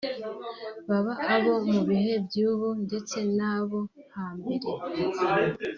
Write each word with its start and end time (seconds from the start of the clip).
baba 0.87 1.13
abo 1.35 1.53
mu 1.71 1.81
bihe 1.89 2.13
by’ubu 2.25 2.69
ndetse 2.85 3.17
n’abo 3.37 3.79
hambere 4.15 4.67